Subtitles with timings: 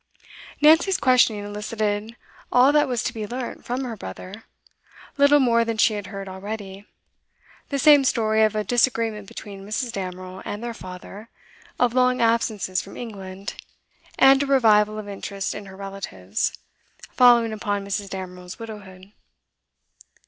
[0.61, 2.15] Nancy's questioning elicited
[2.51, 4.45] all that was to be learnt from her brother,
[5.15, 6.87] little more than she had heard already;
[7.69, 9.91] the same story of a disagreement between Mrs.
[9.91, 11.29] Damerel and their father,
[11.79, 13.53] of long absences from England,
[14.17, 16.51] and a revival of interest in her relatives,
[17.11, 18.09] following upon Mrs.
[18.09, 19.11] Damerel's widowhood.